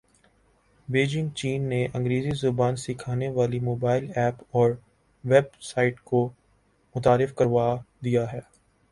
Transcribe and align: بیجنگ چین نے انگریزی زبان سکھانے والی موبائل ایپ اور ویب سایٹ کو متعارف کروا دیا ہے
بیجنگ 0.87 1.29
چین 1.39 1.61
نے 1.69 1.81
انگریزی 1.93 2.31
زبان 2.37 2.75
سکھانے 2.75 3.27
والی 3.29 3.59
موبائل 3.59 4.05
ایپ 4.15 4.37
اور 4.51 4.69
ویب 5.23 5.47
سایٹ 5.61 5.99
کو 6.09 6.21
متعارف 6.95 7.35
کروا 7.35 7.67
دیا 8.05 8.23
ہے 8.33 8.39